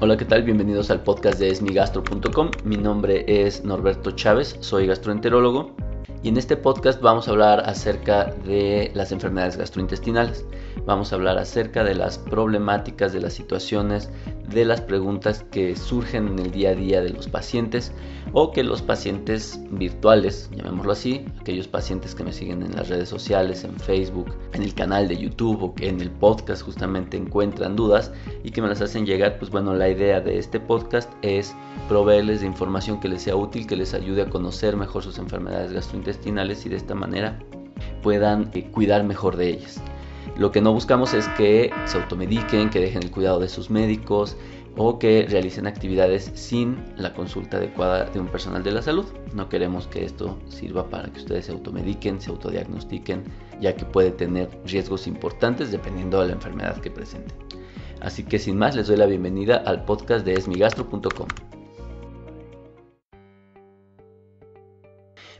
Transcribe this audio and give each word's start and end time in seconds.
Hola, 0.00 0.16
¿qué 0.18 0.24
tal? 0.26 0.42
Bienvenidos 0.42 0.90
al 0.90 1.02
podcast 1.02 1.38
de 1.38 1.48
esmigastro.com. 1.48 2.50
Mi 2.64 2.76
nombre 2.76 3.24
es 3.26 3.64
Norberto 3.64 4.10
Chávez, 4.10 4.56
soy 4.60 4.86
gastroenterólogo 4.86 5.74
y 6.22 6.28
en 6.28 6.36
este 6.36 6.56
podcast 6.56 7.00
vamos 7.00 7.28
a 7.28 7.30
hablar 7.30 7.60
acerca 7.68 8.24
de 8.44 8.90
las 8.94 9.12
enfermedades 9.12 9.56
gastrointestinales. 9.56 10.44
Vamos 10.84 11.12
a 11.12 11.16
hablar 11.16 11.38
acerca 11.38 11.84
de 11.84 11.94
las 11.94 12.18
problemáticas, 12.18 13.12
de 13.12 13.20
las 13.20 13.32
situaciones, 13.32 14.10
de 14.52 14.64
las 14.64 14.80
preguntas 14.80 15.44
que 15.50 15.76
surgen 15.76 16.28
en 16.28 16.38
el 16.38 16.50
día 16.50 16.70
a 16.70 16.74
día 16.74 17.00
de 17.00 17.10
los 17.10 17.28
pacientes 17.28 17.92
o 18.32 18.52
que 18.52 18.62
los 18.62 18.82
pacientes 18.82 19.60
virtuales, 19.70 20.50
llamémoslo 20.54 20.92
así, 20.92 21.24
aquellos 21.40 21.68
pacientes 21.68 22.14
que 22.14 22.24
me 22.24 22.32
siguen 22.32 22.62
en 22.62 22.74
las 22.74 22.88
redes 22.88 23.08
sociales, 23.08 23.64
en 23.64 23.78
Facebook, 23.78 24.34
en 24.52 24.62
el 24.62 24.74
canal 24.74 25.08
de 25.08 25.16
YouTube 25.16 25.62
o 25.62 25.74
que 25.74 25.88
en 25.88 26.00
el 26.00 26.10
podcast 26.10 26.62
justamente 26.62 27.16
encuentran 27.16 27.76
dudas 27.76 28.12
y 28.44 28.50
que 28.50 28.62
me 28.62 28.68
las 28.68 28.80
hacen 28.80 29.06
llegar, 29.06 29.38
pues 29.38 29.50
bueno, 29.50 29.74
la 29.74 29.88
idea 29.88 30.20
de 30.20 30.38
este 30.38 30.60
podcast 30.60 31.12
es 31.22 31.54
proveerles 31.88 32.40
de 32.40 32.46
información 32.46 33.00
que 33.00 33.08
les 33.08 33.22
sea 33.22 33.36
útil, 33.36 33.66
que 33.66 33.76
les 33.76 33.94
ayude 33.94 34.22
a 34.22 34.30
conocer 34.30 34.76
mejor 34.76 35.02
sus 35.02 35.18
enfermedades 35.18 35.72
gastrointestinales 35.72 36.66
y 36.66 36.68
de 36.68 36.76
esta 36.76 36.94
manera 36.94 37.38
puedan 38.02 38.50
eh, 38.54 38.70
cuidar 38.70 39.04
mejor 39.04 39.36
de 39.36 39.48
ellas. 39.50 39.80
Lo 40.36 40.50
que 40.52 40.60
no 40.60 40.72
buscamos 40.72 41.14
es 41.14 41.28
que 41.30 41.72
se 41.84 41.98
automediquen, 41.98 42.70
que 42.70 42.80
dejen 42.80 43.02
el 43.02 43.10
cuidado 43.10 43.38
de 43.38 43.48
sus 43.48 43.70
médicos 43.70 44.36
o 44.76 44.98
que 44.98 45.26
realicen 45.28 45.66
actividades 45.66 46.30
sin 46.34 46.84
la 46.96 47.14
consulta 47.14 47.56
adecuada 47.56 48.04
de 48.04 48.20
un 48.20 48.26
personal 48.26 48.62
de 48.62 48.72
la 48.72 48.82
salud. 48.82 49.06
No 49.32 49.48
queremos 49.48 49.86
que 49.86 50.04
esto 50.04 50.38
sirva 50.48 50.88
para 50.90 51.10
que 51.10 51.20
ustedes 51.20 51.46
se 51.46 51.52
automediquen, 51.52 52.20
se 52.20 52.30
autodiagnostiquen, 52.30 53.24
ya 53.60 53.74
que 53.74 53.86
puede 53.86 54.10
tener 54.10 54.50
riesgos 54.66 55.06
importantes 55.06 55.72
dependiendo 55.72 56.20
de 56.20 56.28
la 56.28 56.34
enfermedad 56.34 56.78
que 56.80 56.90
presenten. 56.90 57.36
Así 58.00 58.22
que 58.22 58.38
sin 58.38 58.58
más 58.58 58.76
les 58.76 58.88
doy 58.88 58.98
la 58.98 59.06
bienvenida 59.06 59.56
al 59.56 59.84
podcast 59.84 60.26
de 60.26 60.34
esmigastro.com. 60.34 61.55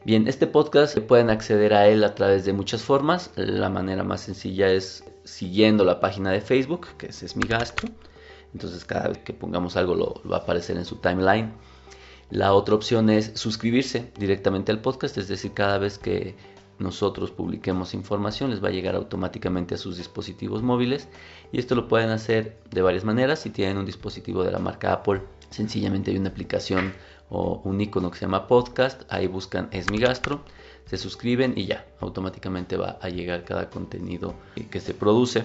Bien, 0.06 0.28
este 0.28 0.46
podcast 0.46 0.96
pueden 1.00 1.30
acceder 1.30 1.74
a 1.74 1.88
él 1.88 2.04
a 2.04 2.14
través 2.14 2.44
de 2.44 2.52
muchas 2.52 2.80
formas. 2.80 3.32
La 3.34 3.68
manera 3.68 4.04
más 4.04 4.20
sencilla 4.20 4.70
es 4.70 5.02
siguiendo 5.24 5.84
la 5.84 5.98
página 5.98 6.30
de 6.30 6.40
Facebook, 6.40 6.86
que 6.96 7.06
es, 7.06 7.34
mi 7.34 7.42
gastro. 7.42 7.88
Entonces 8.54 8.84
cada 8.84 9.08
vez 9.08 9.18
que 9.18 9.32
pongamos 9.32 9.76
algo 9.76 9.96
lo, 9.96 10.22
va 10.30 10.36
a 10.36 10.40
aparecer 10.42 10.76
en 10.76 10.84
su 10.84 10.98
timeline. 10.98 11.52
La 12.30 12.52
otra 12.52 12.76
opción 12.76 13.10
es 13.10 13.32
suscribirse 13.34 14.12
directamente 14.16 14.70
al 14.70 14.80
podcast, 14.80 15.18
es 15.18 15.26
decir, 15.26 15.50
cada 15.54 15.78
vez 15.78 15.98
que 15.98 16.36
nosotros 16.78 17.32
publiquemos 17.32 17.92
información 17.92 18.50
les 18.50 18.62
va 18.62 18.68
a 18.68 18.70
llegar 18.70 18.94
automáticamente 18.94 19.74
a 19.74 19.78
sus 19.78 19.96
dispositivos 19.96 20.62
móviles 20.62 21.08
y 21.50 21.58
esto 21.58 21.74
lo 21.74 21.88
pueden 21.88 22.10
hacer 22.10 22.58
de 22.70 22.80
varias 22.80 23.02
maneras. 23.02 23.40
Si 23.40 23.50
tienen 23.50 23.76
un 23.76 23.86
dispositivo 23.86 24.44
de 24.44 24.52
la 24.52 24.60
marca 24.60 24.92
Apple, 24.92 25.22
sencillamente 25.50 26.12
hay 26.12 26.18
una 26.18 26.28
aplicación 26.28 26.94
o 27.30 27.60
un 27.64 27.80
icono 27.80 28.10
que 28.10 28.18
se 28.18 28.26
llama 28.26 28.46
podcast, 28.46 29.02
ahí 29.08 29.26
buscan 29.26 29.68
Es 29.72 29.90
mi 29.90 29.98
gastro, 29.98 30.40
se 30.86 30.96
suscriben 30.96 31.54
y 31.56 31.66
ya, 31.66 31.84
automáticamente 32.00 32.76
va 32.76 32.98
a 33.00 33.08
llegar 33.08 33.44
cada 33.44 33.70
contenido 33.70 34.34
que 34.70 34.80
se 34.80 34.94
produce. 34.94 35.44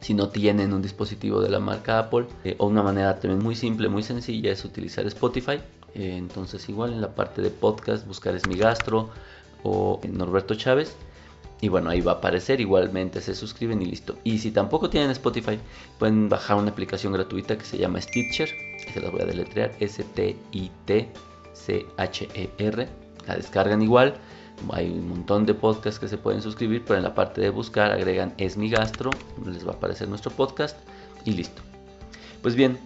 Si 0.00 0.14
no 0.14 0.28
tienen 0.28 0.72
un 0.72 0.80
dispositivo 0.80 1.42
de 1.42 1.50
la 1.50 1.60
marca 1.60 1.98
Apple, 1.98 2.26
eh, 2.44 2.56
o 2.58 2.66
una 2.66 2.82
manera 2.82 3.18
también 3.18 3.42
muy 3.42 3.54
simple, 3.54 3.88
muy 3.88 4.02
sencilla 4.02 4.50
es 4.50 4.64
utilizar 4.64 5.06
Spotify. 5.06 5.60
Eh, 5.94 6.16
entonces 6.16 6.68
igual 6.68 6.92
en 6.92 7.00
la 7.00 7.14
parte 7.14 7.42
de 7.42 7.50
podcast 7.50 8.06
buscar 8.06 8.34
Es 8.36 8.46
mi 8.46 8.56
gastro 8.56 9.10
o 9.64 10.00
Norberto 10.08 10.54
Chávez 10.54 10.96
y 11.60 11.68
bueno, 11.68 11.90
ahí 11.90 12.00
va 12.00 12.12
a 12.12 12.14
aparecer, 12.16 12.60
igualmente 12.60 13.20
se 13.20 13.34
suscriben 13.34 13.82
y 13.82 13.84
listo. 13.84 14.16
Y 14.24 14.38
si 14.38 14.50
tampoco 14.50 14.88
tienen 14.88 15.10
Spotify, 15.10 15.58
pueden 15.98 16.30
bajar 16.30 16.56
una 16.56 16.70
aplicación 16.70 17.12
gratuita 17.12 17.58
que 17.58 17.64
se 17.64 17.76
llama 17.76 18.00
Stitcher. 18.00 18.48
Se 18.92 19.00
la 19.00 19.10
voy 19.10 19.20
a 19.20 19.26
deletrear, 19.26 19.72
S-T-I-T-C-H-E-R. 19.78 20.48
La 23.26 23.36
descargan 23.36 23.82
igual. 23.82 24.14
Hay 24.72 24.90
un 24.90 25.08
montón 25.08 25.44
de 25.44 25.52
podcasts 25.54 26.00
que 26.00 26.08
se 26.08 26.16
pueden 26.16 26.40
suscribir, 26.40 26.82
pero 26.86 26.96
en 26.96 27.02
la 27.04 27.14
parte 27.14 27.40
de 27.40 27.50
buscar 27.50 27.92
agregan 27.92 28.34
Es 28.36 28.56
mi 28.56 28.70
gastro, 28.70 29.10
les 29.44 29.66
va 29.66 29.72
a 29.72 29.74
aparecer 29.74 30.08
nuestro 30.08 30.30
podcast 30.30 30.78
y 31.24 31.32
listo. 31.32 31.60
Pues 32.42 32.54
bien, 32.54 32.78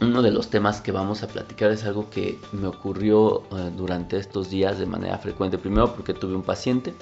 uno 0.00 0.22
de 0.22 0.32
los 0.32 0.50
temas 0.50 0.80
que 0.80 0.90
vamos 0.90 1.22
a 1.22 1.28
platicar 1.28 1.70
es 1.70 1.84
algo 1.84 2.10
que 2.10 2.36
me 2.50 2.66
ocurrió 2.66 3.44
eh, 3.52 3.70
durante 3.76 4.16
estos 4.16 4.50
días 4.50 4.78
de 4.78 4.86
manera 4.86 5.18
frecuente. 5.18 5.58
Primero 5.58 5.94
porque 5.94 6.14
tuve 6.14 6.34
un 6.34 6.42
paciente 6.42 6.94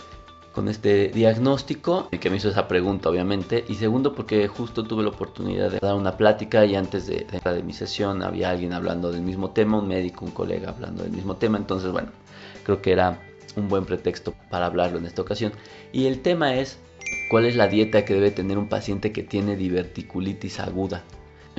con 0.53 0.69
este 0.69 1.09
diagnóstico, 1.09 2.09
y 2.11 2.19
que 2.19 2.31
me 2.31 2.37
hizo 2.37 2.49
esa 2.49 2.67
pregunta 2.67 3.09
obviamente, 3.09 3.65
y 3.69 3.75
segundo 3.75 4.15
porque 4.15 4.49
justo 4.49 4.85
tuve 4.85 5.03
la 5.03 5.11
oportunidad 5.11 5.71
de 5.71 5.79
dar 5.79 5.95
una 5.95 6.17
plática 6.17 6.65
y 6.65 6.75
antes 6.75 7.07
de, 7.07 7.27
de, 7.31 7.53
de 7.53 7.63
mi 7.63 7.73
sesión 7.73 8.23
había 8.23 8.51
alguien 8.51 8.73
hablando 8.73 9.13
del 9.13 9.23
mismo 9.23 9.51
tema, 9.51 9.79
un 9.79 9.89
médico, 9.89 10.25
un 10.25 10.33
colega 10.33 10.71
hablando 10.71 11.03
del 11.03 11.13
mismo 11.13 11.37
tema, 11.37 11.59
entonces 11.59 11.93
bueno, 11.93 12.09
creo 12.65 12.83
que 12.83 12.93
era 12.93 13.21
un 13.57 13.69
buen 13.69 13.85
pretexto 13.85 14.35
para 14.51 14.67
hablarlo 14.67 14.99
en 14.99 15.07
esta 15.07 15.23
ocasión. 15.23 15.53
Y 15.93 16.07
el 16.07 16.21
tema 16.23 16.55
es 16.55 16.79
cuál 17.31 17.47
es 17.47 17.57
la 17.57 17.69
dieta 17.69 18.05
que 18.05 18.15
debe 18.15 18.31
tener 18.31 18.59
un 18.59 18.69
paciente 18.69 19.13
que 19.13 19.23
tiene 19.23 19.57
diverticulitis 19.57 20.61
aguda. 20.61 21.05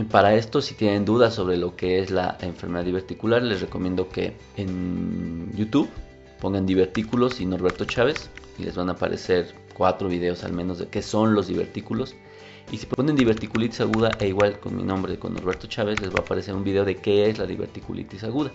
Para 0.09 0.33
esto, 0.35 0.61
si 0.61 0.73
tienen 0.73 1.05
dudas 1.05 1.33
sobre 1.33 1.57
lo 1.57 1.75
que 1.75 1.99
es 1.99 2.11
la 2.11 2.37
enfermedad 2.41 2.85
diverticular, 2.85 3.43
les 3.43 3.61
recomiendo 3.61 4.09
que 4.09 4.33
en 4.57 5.51
YouTube 5.55 5.89
pongan 6.41 6.65
divertículos 6.65 7.39
y 7.39 7.45
Norberto 7.45 7.85
Chávez 7.85 8.29
y 8.57 8.63
les 8.63 8.75
van 8.75 8.89
a 8.89 8.93
aparecer 8.93 9.53
cuatro 9.73 10.09
videos 10.09 10.43
al 10.43 10.51
menos 10.51 10.79
de 10.79 10.87
qué 10.87 11.01
son 11.01 11.33
los 11.33 11.47
divertículos. 11.47 12.15
Y 12.71 12.77
si 12.77 12.85
ponen 12.87 13.15
diverticulitis 13.15 13.81
aguda, 13.81 14.11
e 14.19 14.27
igual 14.27 14.59
con 14.59 14.75
mi 14.75 14.83
nombre, 14.83 15.17
con 15.19 15.33
Norberto 15.33 15.67
Chávez, 15.67 16.01
les 16.01 16.09
va 16.09 16.19
a 16.19 16.21
aparecer 16.21 16.55
un 16.55 16.63
video 16.63 16.83
de 16.83 16.95
qué 16.95 17.29
es 17.29 17.37
la 17.37 17.45
diverticulitis 17.45 18.23
aguda. 18.23 18.51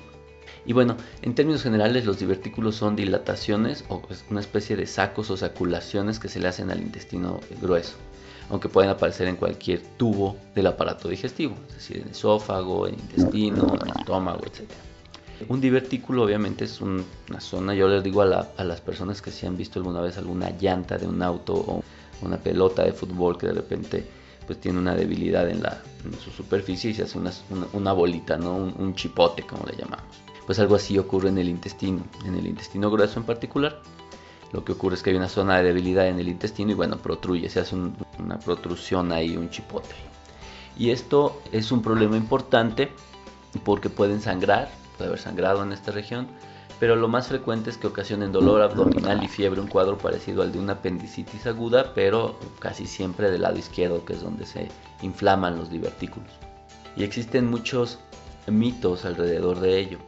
Y 0.64 0.72
bueno, 0.72 0.96
en 1.22 1.34
términos 1.34 1.62
generales, 1.62 2.04
los 2.06 2.18
divertículos 2.18 2.74
son 2.74 2.96
dilataciones 2.96 3.84
o 3.88 4.02
una 4.30 4.40
especie 4.40 4.76
de 4.76 4.86
sacos 4.86 5.30
o 5.30 5.36
saculaciones 5.36 6.18
que 6.18 6.28
se 6.28 6.40
le 6.40 6.48
hacen 6.48 6.70
al 6.70 6.80
intestino 6.80 7.40
grueso, 7.60 7.96
aunque 8.50 8.68
pueden 8.68 8.90
aparecer 8.90 9.28
en 9.28 9.36
cualquier 9.36 9.80
tubo 9.96 10.36
del 10.54 10.66
aparato 10.66 11.08
digestivo, 11.08 11.54
es 11.68 11.74
decir, 11.74 11.98
en 11.98 12.04
el 12.04 12.10
esófago, 12.10 12.88
en 12.88 12.94
el 12.94 13.00
intestino, 13.00 13.74
en 13.74 13.88
el 13.88 13.96
estómago, 13.96 14.40
etc. 14.44 14.68
Un 15.48 15.60
divertículo 15.60 16.24
obviamente 16.24 16.64
es 16.64 16.80
una 16.80 17.04
zona, 17.40 17.74
yo 17.74 17.88
les 17.88 18.02
digo 18.02 18.22
a, 18.22 18.64
las 18.64 18.80
personas 18.80 19.20
que 19.20 19.30
si 19.30 19.46
han 19.46 19.56
visto 19.56 19.78
alguna 19.78 20.00
vez 20.00 20.16
alguna 20.16 20.50
llanta 20.50 20.96
de 20.96 21.06
un 21.06 21.22
auto 21.22 21.54
o 21.54 21.84
una 22.22 22.38
pelota 22.38 22.82
de 22.82 22.92
fútbol 22.92 23.36
que 23.36 23.46
de 23.48 23.52
repente 23.52 24.06
pues 24.46 24.60
tiene 24.60 24.78
una 24.78 24.94
debilidad 24.94 25.48
en, 25.50 25.62
la, 25.62 25.82
su 26.24 26.30
superficie 26.30 26.90
y 26.90 26.94
se 26.94 27.02
hace 27.02 27.18
una, 27.72 27.92
bolita, 27.92 28.36
¿no? 28.36 28.56
Un, 28.56 28.94
chipote 28.94 29.42
como 29.42 29.66
le 29.66 29.76
llamamos. 29.76 30.06
Pues 30.46 30.58
algo 30.60 30.76
así 30.76 30.96
ocurre 30.98 31.28
en 31.28 31.38
el 31.38 31.48
intestino, 31.48 32.04
en 32.24 32.36
el 32.36 32.46
intestino 32.46 32.90
grueso 32.90 33.18
en 33.18 33.26
particular. 33.26 33.82
Lo 34.52 34.64
que 34.64 34.72
ocurre 34.72 34.94
es 34.94 35.02
que 35.02 35.10
hay 35.10 35.16
una 35.16 35.28
zona 35.28 35.58
de 35.58 35.64
debilidad 35.64 36.06
en 36.06 36.20
el 36.20 36.28
intestino 36.28 36.70
y 36.70 36.74
bueno, 36.74 36.96
protruye, 36.98 37.50
se 37.50 37.58
hace 37.58 37.74
una 37.74 38.38
protrusión 38.38 39.10
ahí, 39.10 39.36
un 39.36 39.50
chipote. 39.50 39.94
Y 40.78 40.90
esto 40.90 41.42
es 41.50 41.72
un 41.72 41.82
problema 41.82 42.16
importante 42.16 42.92
porque 43.64 43.90
pueden 43.90 44.20
sangrar 44.20 44.70
puede 44.96 45.08
haber 45.08 45.20
sangrado 45.20 45.62
en 45.62 45.72
esta 45.72 45.92
región, 45.92 46.28
pero 46.78 46.94
lo 46.94 47.08
más 47.08 47.28
frecuente 47.28 47.70
es 47.70 47.78
que 47.78 47.86
ocasionen 47.86 48.32
dolor 48.32 48.60
abdominal 48.60 49.22
y 49.22 49.28
fiebre, 49.28 49.60
un 49.60 49.68
cuadro 49.68 49.96
parecido 49.96 50.42
al 50.42 50.52
de 50.52 50.58
una 50.58 50.74
apendicitis 50.74 51.46
aguda, 51.46 51.94
pero 51.94 52.38
casi 52.58 52.86
siempre 52.86 53.30
del 53.30 53.42
lado 53.42 53.58
izquierdo, 53.58 54.04
que 54.04 54.12
es 54.12 54.22
donde 54.22 54.44
se 54.44 54.68
inflaman 55.00 55.56
los 55.56 55.70
divertículos. 55.70 56.30
Y 56.96 57.04
existen 57.04 57.50
muchos 57.50 57.98
mitos 58.46 59.04
alrededor 59.04 59.60
de 59.60 59.78
ello. 59.78 59.98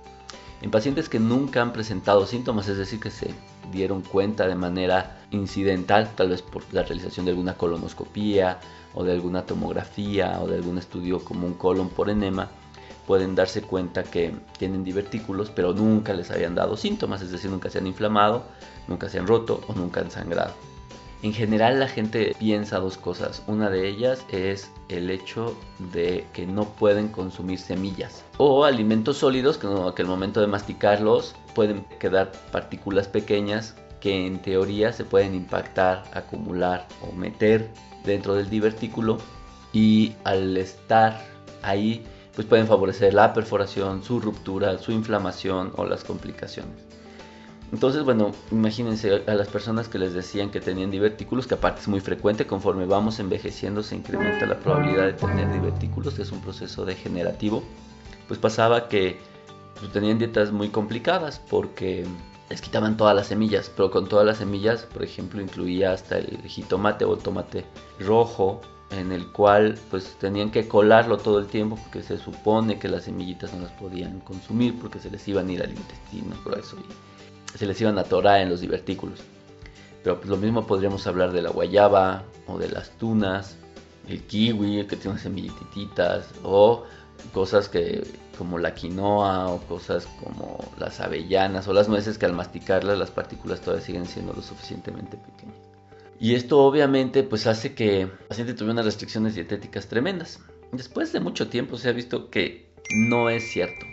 En 0.61 0.71
pacientes 0.71 1.09
que 1.09 1.21
nunca 1.21 1.63
han 1.63 1.73
presentado 1.73 2.27
síntomas, 2.27 2.69
es 2.69 2.77
decir, 2.77 3.01
que 3.01 3.11
se 3.11 3.33
dieron 3.73 4.03
cuenta 4.03 4.47
de 4.47 4.55
manera 4.55 5.19
incidental, 5.31 6.11
tal 6.17 6.31
vez 6.31 6.43
por 6.43 6.63
la 6.73 6.83
realización 6.83 7.27
de 7.27 7.33
alguna 7.33 7.55
colonoscopía 7.55 8.59
o 8.95 9.05
de 9.05 9.13
alguna 9.13 9.47
tomografía 9.47 10.39
o 10.43 10.49
de 10.49 10.57
algún 10.57 10.79
estudio 10.79 11.25
como 11.25 11.47
un 11.47 11.55
colon 11.55 11.89
por 11.89 12.11
enema, 12.11 12.51
pueden 13.09 13.35
darse 13.35 13.63
cuenta 13.63 14.03
que 14.03 14.35
tienen 14.59 14.85
divertículos, 14.85 15.49
pero 15.49 15.73
nunca 15.73 16.13
les 16.13 16.31
habían 16.31 16.55
dado 16.55 16.77
síntomas, 16.77 17.23
es 17.23 17.33
decir, 17.33 17.51
nunca 17.51 17.71
se 17.71 17.79
han 17.79 17.87
inflamado, 17.87 18.43
nunca 18.87 19.09
se 19.09 19.19
han 19.19 19.27
roto 19.27 19.63
o 19.67 19.73
nunca 19.73 20.03
han 20.03 20.11
sangrado. 20.11 20.53
En 21.23 21.33
general 21.33 21.81
la 21.81 21.89
gente 21.89 22.37
piensa 22.39 22.79
dos 22.81 22.99
cosas. 22.99 23.43
Una 23.47 23.71
de 23.71 23.89
ellas 23.89 24.27
es 24.31 24.71
el 24.91 25.09
hecho 25.09 25.57
de 25.91 26.27
que 26.35 26.47
no 26.47 26.65
pueden 26.65 27.09
consumir 27.09 27.59
semillas 27.59 28.25
o 28.37 28.67
alimentos 28.67 29.17
sólidos 29.17 29.57
que, 29.57 29.69
no, 29.69 29.95
que 29.95 30.05
momento 30.05 30.43
de 30.43 30.47
masticarlos 30.47 31.35
pueden 31.55 31.87
quedar 31.99 32.31
partículas 32.53 33.09
pequeñas 33.09 33.75
que 34.01 34.27
en 34.27 34.39
teoría 34.43 34.93
se 34.93 35.05
pueden 35.05 35.35
impactar, 35.35 36.05
acumular 36.13 36.87
o 37.01 37.11
meter 37.13 37.71
dentro 38.05 38.35
del 38.35 38.51
divertículo 38.51 39.17
y 39.73 40.13
al 40.25 40.59
estar 40.59 41.25
ahí 41.63 42.05
pues 42.39 42.47
pueden 42.47 42.69
favorecer 42.69 43.15
la 43.15 43.33
perforación, 43.33 44.05
su 44.05 44.21
ruptura, 44.21 44.79
su 44.79 44.93
inflamación 44.93 45.73
o 45.75 45.85
las 45.85 46.05
complicaciones. 46.05 46.85
Entonces, 47.73 48.05
bueno, 48.05 48.31
imagínense 48.53 49.25
a 49.27 49.35
las 49.35 49.49
personas 49.49 49.89
que 49.89 49.99
les 49.99 50.15
decían 50.15 50.53
que 50.53 50.61
tenían 50.61 50.93
divertículos, 50.93 51.49
que 51.49 51.55
aparte 51.55 51.81
es 51.81 51.89
muy 51.89 51.99
frecuente, 51.99 52.47
conforme 52.47 52.87
vamos 52.87 53.19
envejeciendo 53.19 53.83
se 53.83 53.97
incrementa 53.97 54.47
la 54.47 54.61
probabilidad 54.61 55.07
de 55.07 55.15
tener 55.15 55.53
divertículos, 55.53 56.17
es 56.21 56.31
un 56.31 56.41
proceso 56.41 56.85
degenerativo, 56.85 57.65
pues 58.29 58.39
pasaba 58.39 58.89
que 58.89 59.19
pues, 59.81 59.91
tenían 59.91 60.21
dietas 60.21 60.53
muy 60.53 60.69
complicadas 60.69 61.41
porque 61.51 62.07
les 62.49 62.61
quitaban 62.61 62.97
todas 62.97 63.17
las 63.17 63.27
semillas, 63.27 63.69
pero 63.77 63.91
con 63.91 64.09
todas 64.09 64.25
las 64.25 64.37
semillas, 64.37 64.85
por 64.85 65.03
ejemplo, 65.03 65.43
incluía 65.43 65.91
hasta 65.91 66.19
el 66.19 66.39
jitomate 66.47 67.05
o 67.05 67.15
el 67.17 67.21
tomate 67.21 67.65
rojo, 67.99 68.61
en 68.91 69.13
el 69.13 69.27
cual 69.29 69.79
pues 69.91 70.17
tenían 70.19 70.51
que 70.51 70.67
colarlo 70.67 71.19
todo 71.19 71.39
el 71.39 71.47
tiempo 71.47 71.77
porque 71.77 72.03
se 72.03 72.19
supone 72.19 72.79
que 72.79 72.89
las 72.89 73.05
semillitas 73.05 73.53
no 73.53 73.63
las 73.63 73.73
podían 73.73 74.21
consumir 74.21 74.79
porque 74.81 74.99
se 74.99 75.11
les 75.11 75.27
iban 75.29 75.49
a 75.49 75.53
ir 75.53 75.63
al 75.63 75.71
intestino 75.71 76.37
grueso 76.45 76.77
y 76.79 77.59
se 77.59 77.67
les 77.67 77.81
iban 77.81 77.99
a 77.99 78.03
atorar 78.03 78.41
en 78.41 78.51
los 78.51 78.61
divertículos. 78.61 79.21
Pero 80.03 80.17
pues 80.17 80.29
lo 80.29 80.37
mismo 80.37 80.67
podríamos 80.67 81.07
hablar 81.07 81.33
de 81.33 81.43
la 81.43 81.51
guayaba 81.51 82.25
o 82.47 82.59
de 82.59 82.69
las 82.71 82.91
tunas, 82.93 83.57
el 84.09 84.23
kiwi, 84.23 84.87
que 84.87 84.97
tiene 84.97 85.19
semillititas 85.19 86.27
o 86.43 86.85
cosas 87.35 87.69
que 87.69 88.07
como 88.39 88.59
la 88.59 88.75
quinoa 88.75 89.49
o 89.49 89.59
cosas 89.63 90.07
como 90.23 90.65
las 90.79 91.01
avellanas 91.01 91.67
o 91.69 91.73
las 91.73 91.89
nueces 91.89 92.17
que 92.17 92.27
al 92.27 92.33
masticarlas 92.33 92.97
las 92.97 93.11
partículas 93.11 93.61
todavía 93.61 93.85
siguen 93.85 94.07
siendo 94.07 94.33
lo 94.33 94.43
suficientemente 94.43 95.17
pequeñas. 95.17 95.78
Y 96.21 96.35
esto 96.35 96.59
obviamente 96.61 97.23
pues 97.23 97.47
hace 97.47 97.75
que 97.75 98.03
el 98.03 98.09
paciente 98.11 98.55
tuviera 98.55 98.73
unas 98.73 98.85
restricciones 98.85 99.35
dietéticas 99.35 99.89
tremendas. 99.89 100.41
Después 100.73 101.13
de 101.13 101.21
mucho 101.21 101.49
tiempo 101.49 101.79
se 101.79 101.89
ha 101.89 101.93
visto 101.93 102.31
que 102.31 102.73
no 102.95 103.31
es 103.31 103.51
cierto. 103.51 103.87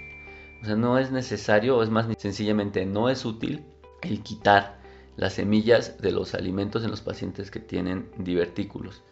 O 0.61 0.65
sea, 0.65 0.75
no 0.75 0.97
es 0.97 1.11
necesario, 1.11 1.77
o 1.77 1.83
es 1.83 1.89
más 1.89 2.07
sencillamente 2.17 2.85
no 2.85 3.09
es 3.09 3.25
útil 3.25 3.63
el 4.01 4.21
quitar 4.23 4.79
las 5.15 5.33
semillas 5.33 6.01
de 6.01 6.11
los 6.11 6.33
alimentos 6.33 6.83
en 6.83 6.91
los 6.91 7.01
pacientes 7.01 7.51
que 7.51 7.59
tienen 7.59 8.09
divertículos 8.17 9.03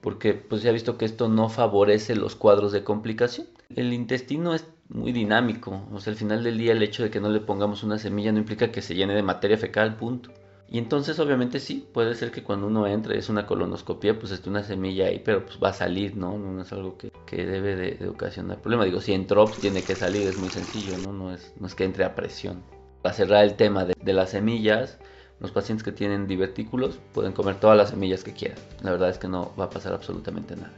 porque 0.00 0.34
pues 0.34 0.62
se 0.62 0.68
ha 0.68 0.72
visto 0.72 0.96
que 0.96 1.04
esto 1.04 1.28
no 1.28 1.48
favorece 1.48 2.14
los 2.16 2.34
cuadros 2.36 2.72
de 2.72 2.84
complicación. 2.84 3.46
El 3.74 3.92
intestino 3.92 4.54
es 4.54 4.66
muy 4.88 5.12
dinámico, 5.12 5.86
o 5.92 6.00
sea, 6.00 6.12
al 6.12 6.18
final 6.18 6.42
del 6.42 6.58
día 6.58 6.72
el 6.72 6.82
hecho 6.82 7.02
de 7.02 7.10
que 7.10 7.20
no 7.20 7.28
le 7.28 7.40
pongamos 7.40 7.84
una 7.84 7.98
semilla 7.98 8.32
no 8.32 8.38
implica 8.38 8.72
que 8.72 8.82
se 8.82 8.94
llene 8.94 9.14
de 9.14 9.22
materia 9.22 9.56
fecal, 9.56 9.96
punto. 9.96 10.32
Y 10.70 10.78
entonces 10.78 11.18
obviamente 11.18 11.58
sí, 11.58 11.86
puede 11.92 12.14
ser 12.14 12.30
que 12.30 12.44
cuando 12.44 12.68
uno 12.68 12.86
entre, 12.86 13.18
es 13.18 13.28
una 13.28 13.44
colonoscopia, 13.44 14.18
pues 14.18 14.30
esté 14.30 14.48
una 14.48 14.62
semilla 14.62 15.06
ahí, 15.06 15.20
pero 15.24 15.44
pues 15.44 15.58
va 15.62 15.70
a 15.70 15.72
salir, 15.72 16.16
¿no? 16.16 16.38
No 16.38 16.62
es 16.62 16.72
algo 16.72 16.96
que, 16.96 17.10
debe 17.44 17.74
de, 17.74 18.08
ocasionar 18.08 18.60
problema. 18.60 18.84
Digo, 18.84 19.00
si 19.00 19.12
entró, 19.12 19.48
pues 19.48 19.58
tiene 19.60 19.82
que 19.82 19.96
salir, 19.96 20.28
es 20.28 20.36
muy 20.36 20.50
sencillo, 20.50 20.96
¿no? 20.96 21.12
No 21.12 21.34
es, 21.34 21.52
no 21.58 21.66
es 21.66 21.74
que 21.74 21.84
entre 21.84 22.04
a 22.04 22.14
presión. 22.14 22.62
Para 23.02 23.14
cerrar 23.14 23.44
el 23.44 23.54
tema 23.54 23.84
de 23.84 24.12
las 24.12 24.30
semillas, 24.30 24.98
los 25.40 25.50
pacientes 25.50 25.82
que 25.82 25.90
tienen 25.90 26.26
divertículos 26.26 27.00
pueden 27.14 27.32
comer 27.32 27.58
todas 27.58 27.76
las 27.76 27.90
semillas 27.90 28.22
que 28.22 28.32
quieran. 28.32 28.58
La 28.82 28.92
verdad 28.92 29.08
es 29.08 29.18
que 29.18 29.26
no 29.26 29.52
va 29.58 29.64
a 29.64 29.70
pasar 29.70 29.94
absolutamente 29.94 30.54
nada. 30.54 30.72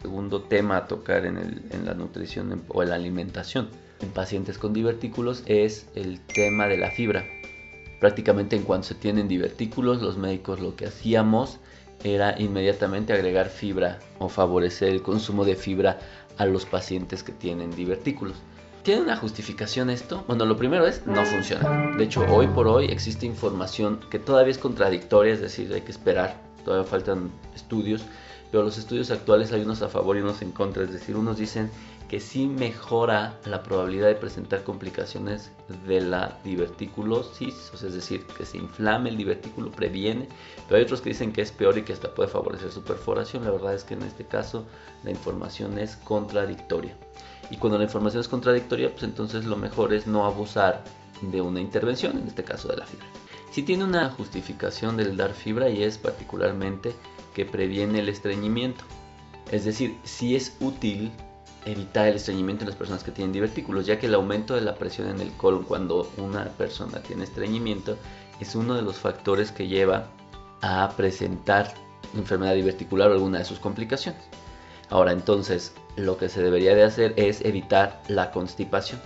Segundo 0.00 0.42
tema 0.42 0.76
a 0.76 0.86
tocar 0.86 1.26
en, 1.26 1.84
la 1.84 1.94
nutrición 1.94 2.62
o 2.68 2.82
en 2.82 2.90
la 2.90 2.94
alimentación 2.94 3.68
en 4.00 4.10
pacientes 4.10 4.56
con 4.56 4.72
divertículos 4.72 5.42
es 5.46 5.88
el 5.96 6.20
tema 6.20 6.68
de 6.68 6.78
la 6.78 6.92
fibra. 6.92 7.26
Prácticamente 8.00 8.56
en 8.56 8.62
cuanto 8.62 8.88
se 8.88 8.94
tienen 8.94 9.28
divertículos, 9.28 10.00
los 10.00 10.16
médicos 10.16 10.60
lo 10.60 10.76
que 10.76 10.86
hacíamos 10.86 11.58
era 12.04 12.40
inmediatamente 12.40 13.12
agregar 13.12 13.48
fibra 13.48 13.98
o 14.18 14.28
favorecer 14.28 14.90
el 14.90 15.02
consumo 15.02 15.44
de 15.44 15.56
fibra 15.56 15.98
a 16.36 16.46
los 16.46 16.64
pacientes 16.64 17.22
que 17.22 17.32
tienen 17.32 17.74
divertículos. 17.74 18.36
¿Tiene 18.84 19.02
una 19.02 19.16
justificación 19.16 19.90
esto? 19.90 20.24
Bueno, 20.28 20.46
lo 20.46 20.56
primero 20.56 20.86
es 20.86 21.04
no 21.06 21.24
funciona. 21.26 21.96
De 21.96 22.04
hecho, 22.04 22.24
hoy 22.30 22.46
por 22.46 22.68
hoy 22.68 22.86
existe 22.86 23.26
información 23.26 23.98
que 24.10 24.18
todavía 24.20 24.52
es 24.52 24.58
contradictoria, 24.58 25.34
es 25.34 25.40
decir, 25.40 25.72
hay 25.74 25.80
que 25.80 25.90
esperar, 25.90 26.40
todavía 26.64 26.88
faltan 26.88 27.30
estudios, 27.54 28.02
pero 28.50 28.62
los 28.62 28.78
estudios 28.78 29.10
actuales 29.10 29.52
hay 29.52 29.62
unos 29.62 29.82
a 29.82 29.88
favor 29.88 30.16
y 30.16 30.20
unos 30.20 30.40
en 30.40 30.52
contra, 30.52 30.84
es 30.84 30.92
decir, 30.92 31.16
unos 31.16 31.36
dicen 31.36 31.70
que 32.08 32.20
sí 32.20 32.46
mejora 32.46 33.38
la 33.44 33.62
probabilidad 33.62 34.08
de 34.08 34.14
presentar 34.14 34.64
complicaciones 34.64 35.52
de 35.86 36.00
la 36.00 36.38
diverticulosis, 36.42 37.70
es 37.74 37.94
decir, 37.94 38.24
que 38.26 38.46
se 38.46 38.56
inflame 38.56 39.10
el 39.10 39.18
divertículo, 39.18 39.70
previene, 39.70 40.26
pero 40.66 40.78
hay 40.78 40.84
otros 40.84 41.02
que 41.02 41.10
dicen 41.10 41.32
que 41.32 41.42
es 41.42 41.52
peor 41.52 41.76
y 41.76 41.82
que 41.82 41.92
hasta 41.92 42.14
puede 42.14 42.30
favorecer 42.30 42.70
su 42.72 42.82
perforación. 42.82 43.44
La 43.44 43.50
verdad 43.50 43.74
es 43.74 43.84
que 43.84 43.94
en 43.94 44.02
este 44.02 44.24
caso 44.24 44.64
la 45.04 45.10
información 45.10 45.78
es 45.78 45.96
contradictoria. 45.96 46.96
Y 47.50 47.58
cuando 47.58 47.78
la 47.78 47.84
información 47.84 48.20
es 48.22 48.28
contradictoria, 48.28 48.90
pues 48.90 49.02
entonces 49.02 49.44
lo 49.44 49.56
mejor 49.56 49.92
es 49.92 50.06
no 50.06 50.24
abusar 50.24 50.82
de 51.20 51.40
una 51.42 51.60
intervención, 51.60 52.16
en 52.18 52.26
este 52.26 52.44
caso 52.44 52.68
de 52.68 52.78
la 52.78 52.86
fibra. 52.86 53.06
Si 53.50 53.62
tiene 53.62 53.84
una 53.84 54.10
justificación 54.10 54.96
del 54.96 55.16
dar 55.16 55.34
fibra 55.34 55.68
y 55.68 55.82
es 55.82 55.98
particularmente 55.98 56.94
que 57.34 57.44
previene 57.44 58.00
el 58.00 58.08
estreñimiento. 58.08 58.84
Es 59.50 59.64
decir, 59.64 59.96
si 60.04 60.36
es 60.36 60.56
útil 60.60 61.10
evitar 61.72 62.08
el 62.08 62.16
estreñimiento 62.16 62.64
en 62.64 62.70
las 62.70 62.78
personas 62.78 63.04
que 63.04 63.10
tienen 63.10 63.32
divertículos, 63.32 63.86
ya 63.86 63.98
que 63.98 64.06
el 64.06 64.14
aumento 64.14 64.54
de 64.54 64.60
la 64.62 64.74
presión 64.74 65.08
en 65.08 65.20
el 65.20 65.32
colon 65.32 65.64
cuando 65.64 66.10
una 66.16 66.44
persona 66.44 67.00
tiene 67.00 67.24
estreñimiento 67.24 67.96
es 68.40 68.54
uno 68.54 68.74
de 68.74 68.82
los 68.82 68.96
factores 68.96 69.52
que 69.52 69.68
lleva 69.68 70.08
a 70.62 70.92
presentar 70.96 71.74
enfermedad 72.16 72.54
diverticular 72.54 73.10
o 73.10 73.14
alguna 73.14 73.38
de 73.38 73.44
sus 73.44 73.58
complicaciones. 73.58 74.22
Ahora 74.90 75.12
entonces, 75.12 75.74
lo 75.96 76.16
que 76.16 76.28
se 76.28 76.42
debería 76.42 76.74
de 76.74 76.84
hacer 76.84 77.12
es 77.16 77.44
evitar 77.44 78.00
la 78.08 78.30
constipación. 78.30 79.00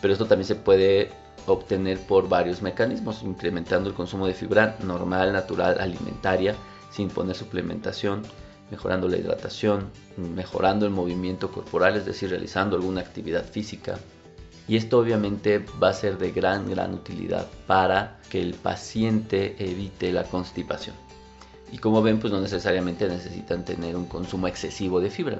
Pero 0.00 0.12
esto 0.12 0.26
también 0.26 0.46
se 0.46 0.54
puede 0.54 1.10
obtener 1.46 1.98
por 1.98 2.28
varios 2.28 2.60
mecanismos, 2.60 3.22
incrementando 3.22 3.88
el 3.88 3.96
consumo 3.96 4.26
de 4.26 4.34
fibra 4.34 4.76
normal, 4.84 5.32
natural, 5.32 5.78
alimentaria, 5.80 6.54
sin 6.90 7.08
poner 7.08 7.34
suplementación, 7.34 8.22
mejorando 8.70 9.08
la 9.08 9.16
hidratación, 9.16 9.90
mejorando 10.16 10.86
el 10.86 10.92
movimiento 10.92 11.50
corporal, 11.50 11.96
es 11.96 12.04
decir, 12.04 12.30
realizando 12.30 12.76
alguna 12.76 13.00
actividad 13.00 13.44
física. 13.44 13.98
Y 14.66 14.76
esto 14.76 14.98
obviamente 14.98 15.64
va 15.82 15.88
a 15.88 15.94
ser 15.94 16.18
de 16.18 16.30
gran, 16.30 16.68
gran 16.68 16.92
utilidad 16.92 17.46
para 17.66 18.18
que 18.28 18.40
el 18.40 18.54
paciente 18.54 19.56
evite 19.58 20.12
la 20.12 20.24
constipación. 20.24 20.94
Y 21.70 21.78
como 21.78 22.00
ven, 22.02 22.18
pues 22.18 22.32
no 22.32 22.40
necesariamente 22.40 23.08
necesitan 23.08 23.64
tener 23.64 23.94
un 23.94 24.06
consumo 24.06 24.46
excesivo 24.46 25.00
de 25.00 25.10
fibra. 25.10 25.38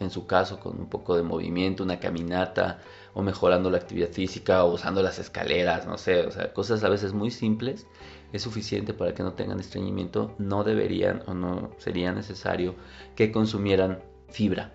En 0.00 0.10
su 0.10 0.26
caso, 0.26 0.60
con 0.60 0.78
un 0.78 0.86
poco 0.86 1.16
de 1.16 1.22
movimiento, 1.22 1.82
una 1.82 1.98
caminata, 1.98 2.80
o 3.14 3.22
mejorando 3.22 3.70
la 3.70 3.78
actividad 3.78 4.10
física, 4.10 4.64
o 4.64 4.74
usando 4.74 5.02
las 5.02 5.18
escaleras, 5.18 5.86
no 5.86 5.96
sé, 5.96 6.26
o 6.26 6.30
sea, 6.30 6.52
cosas 6.52 6.84
a 6.84 6.88
veces 6.88 7.14
muy 7.14 7.30
simples, 7.30 7.86
es 8.32 8.42
suficiente 8.42 8.94
para 8.94 9.14
que 9.14 9.22
no 9.22 9.34
tengan 9.34 9.60
estreñimiento. 9.60 10.34
No 10.38 10.64
deberían 10.64 11.22
o 11.26 11.34
no 11.34 11.70
sería 11.78 12.12
necesario 12.12 12.74
que 13.16 13.32
consumieran 13.32 14.00
fibra. 14.28 14.74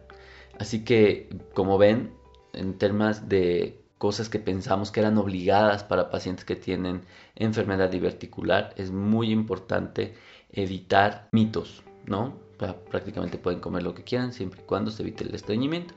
Así 0.59 0.83
que, 0.83 1.29
como 1.53 1.77
ven, 1.77 2.11
en 2.53 2.77
temas 2.77 3.29
de 3.29 3.79
cosas 3.97 4.29
que 4.29 4.39
pensamos 4.39 4.91
que 4.91 4.99
eran 4.99 5.17
obligadas 5.17 5.83
para 5.83 6.09
pacientes 6.09 6.45
que 6.45 6.55
tienen 6.55 7.01
enfermedad 7.35 7.89
diverticular, 7.89 8.73
es 8.77 8.91
muy 8.91 9.31
importante 9.31 10.13
evitar 10.51 11.29
mitos, 11.31 11.83
¿no? 12.05 12.37
Prácticamente 12.57 13.37
pueden 13.37 13.59
comer 13.59 13.83
lo 13.83 13.93
que 13.93 14.03
quieran 14.03 14.33
siempre 14.33 14.61
y 14.61 14.65
cuando 14.65 14.91
se 14.91 15.03
evite 15.03 15.23
el 15.23 15.35
estreñimiento. 15.35 15.93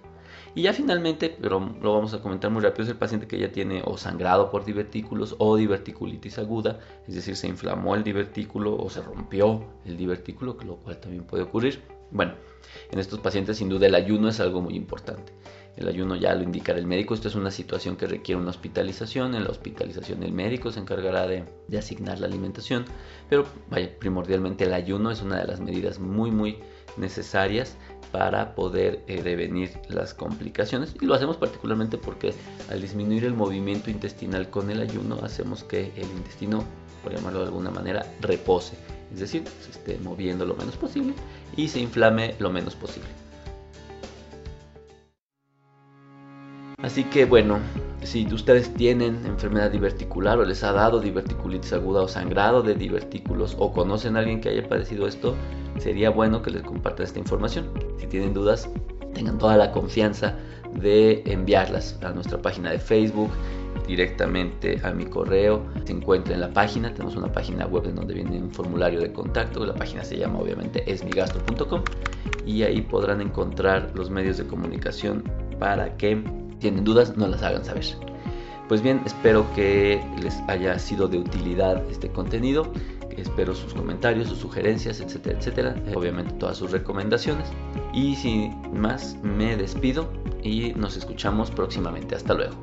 Y 0.54 0.62
ya 0.62 0.72
finalmente, 0.72 1.36
pero 1.40 1.60
lo 1.80 1.94
vamos 1.94 2.14
a 2.14 2.20
comentar 2.20 2.50
muy 2.50 2.62
rápido, 2.62 2.84
es 2.84 2.88
el 2.90 2.96
paciente 2.96 3.26
que 3.26 3.38
ya 3.38 3.52
tiene 3.52 3.82
o 3.84 3.96
sangrado 3.96 4.50
por 4.50 4.64
divertículos 4.64 5.36
o 5.38 5.56
diverticulitis 5.56 6.38
aguda, 6.38 6.80
es 7.06 7.14
decir, 7.14 7.36
se 7.36 7.48
inflamó 7.48 7.94
el 7.94 8.02
divertículo 8.04 8.76
o 8.76 8.90
se 8.90 9.02
rompió 9.02 9.64
el 9.84 9.96
divertículo, 9.96 10.56
lo 10.64 10.76
cual 10.76 10.98
también 10.98 11.24
puede 11.24 11.44
ocurrir. 11.44 11.82
Bueno, 12.10 12.34
en 12.90 12.98
estos 12.98 13.20
pacientes 13.20 13.58
sin 13.58 13.68
duda 13.68 13.86
el 13.86 13.94
ayuno 13.94 14.28
es 14.28 14.40
algo 14.40 14.60
muy 14.60 14.74
importante. 14.74 15.32
El 15.76 15.88
ayuno 15.88 16.16
ya 16.16 16.34
lo 16.34 16.42
indicará 16.42 16.78
el 16.78 16.86
médico. 16.86 17.14
Esto 17.14 17.28
es 17.28 17.34
una 17.34 17.50
situación 17.50 17.96
que 17.96 18.06
requiere 18.06 18.40
una 18.40 18.50
hospitalización. 18.50 19.34
En 19.34 19.44
la 19.44 19.50
hospitalización 19.50 20.22
el 20.22 20.32
médico 20.32 20.72
se 20.72 20.80
encargará 20.80 21.26
de, 21.26 21.44
asignar 21.78 22.18
la 22.18 22.26
alimentación. 22.26 22.84
Pero 23.28 23.46
primordialmente 23.98 24.64
el 24.64 24.74
ayuno 24.74 25.10
es 25.10 25.22
una 25.22 25.38
de 25.38 25.46
las 25.46 25.60
medidas 25.60 25.98
muy 25.98 26.30
muy 26.30 26.58
necesarias 26.96 27.76
para 28.12 28.54
poder 28.54 29.02
eh, 29.06 29.72
las 29.88 30.14
complicaciones 30.14 30.94
y 31.00 31.06
lo 31.06 31.14
hacemos 31.14 31.36
particularmente 31.36 31.96
porque 31.96 32.34
al 32.70 32.80
disminuir 32.80 33.24
el 33.24 33.34
movimiento 33.34 33.90
intestinal 33.90 34.50
con 34.50 34.70
el 34.70 34.80
ayuno 34.80 35.18
hacemos 35.22 35.64
que 35.64 35.92
el 35.96 36.08
intestino, 36.16 36.64
por 37.02 37.14
llamarlo 37.14 37.40
de 37.40 37.46
alguna 37.46 37.70
manera, 37.70 38.04
repose, 38.20 38.76
es 39.12 39.20
decir, 39.20 39.44
se 39.60 39.70
esté 39.70 39.98
moviendo 40.02 40.44
lo 40.44 40.54
menos 40.54 40.76
posible 40.76 41.14
y 41.56 41.68
se 41.68 41.80
inflame 41.80 42.34
lo 42.38 42.50
menos 42.50 42.74
posible. 42.74 43.08
Así 46.82 47.04
que 47.04 47.26
bueno, 47.26 47.58
si 48.02 48.26
ustedes 48.32 48.72
tienen 48.72 49.26
enfermedad 49.26 49.70
diverticular 49.70 50.38
o 50.38 50.44
les 50.44 50.64
ha 50.64 50.72
dado 50.72 51.00
diverticulitis 51.00 51.74
aguda 51.74 52.02
o 52.02 52.08
sangrado 52.08 52.62
de 52.62 52.74
divertículos 52.74 53.54
o 53.58 53.72
conocen 53.72 54.16
a 54.16 54.20
alguien 54.20 54.40
que 54.40 54.48
haya 54.48 54.66
padecido 54.66 55.06
esto, 55.06 55.36
sería 55.80 56.10
bueno 56.10 56.42
que 56.42 56.50
les 56.50 56.62
compartan 56.62 57.04
esta 57.04 57.18
información. 57.18 57.70
Si 57.98 58.06
tienen 58.06 58.34
dudas, 58.34 58.68
tengan 59.14 59.38
toda 59.38 59.56
la 59.56 59.72
confianza 59.72 60.36
de 60.74 61.22
enviarlas 61.26 61.98
a 62.02 62.10
nuestra 62.10 62.40
página 62.40 62.70
de 62.70 62.78
Facebook, 62.78 63.30
directamente 63.86 64.80
a 64.84 64.92
mi 64.92 65.04
correo. 65.06 65.62
Se 65.84 65.92
encuentra 65.92 66.34
en 66.34 66.40
la 66.40 66.52
página, 66.52 66.92
tenemos 66.92 67.16
una 67.16 67.32
página 67.32 67.66
web 67.66 67.86
en 67.86 67.96
donde 67.96 68.14
viene 68.14 68.38
un 68.38 68.50
formulario 68.50 69.00
de 69.00 69.12
contacto. 69.12 69.64
La 69.64 69.74
página 69.74 70.04
se 70.04 70.16
llama 70.16 70.38
obviamente 70.38 70.90
esmigastro.com 70.90 71.82
y 72.46 72.62
ahí 72.62 72.80
podrán 72.82 73.20
encontrar 73.20 73.90
los 73.94 74.10
medios 74.10 74.38
de 74.38 74.46
comunicación 74.46 75.24
para 75.58 75.96
que 75.96 76.22
tienen 76.58 76.84
dudas 76.84 77.16
no 77.16 77.26
las 77.26 77.42
hagan 77.42 77.64
saber. 77.64 77.84
Pues 78.68 78.82
bien, 78.82 79.02
espero 79.04 79.44
que 79.56 80.00
les 80.22 80.36
haya 80.46 80.78
sido 80.78 81.08
de 81.08 81.18
utilidad 81.18 81.82
este 81.90 82.08
contenido. 82.08 82.72
Espero 83.16 83.54
sus 83.54 83.74
comentarios, 83.74 84.28
sus 84.28 84.38
sugerencias, 84.38 85.00
etcétera, 85.00 85.38
etcétera. 85.38 85.76
Obviamente 85.94 86.32
todas 86.34 86.56
sus 86.56 86.70
recomendaciones. 86.70 87.48
Y 87.92 88.16
sin 88.16 88.54
más, 88.72 89.16
me 89.22 89.56
despido 89.56 90.10
y 90.42 90.72
nos 90.74 90.96
escuchamos 90.96 91.50
próximamente. 91.50 92.14
Hasta 92.14 92.34
luego. 92.34 92.56